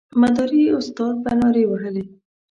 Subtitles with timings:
[0.21, 2.05] مداري استاد به نارې وهلې.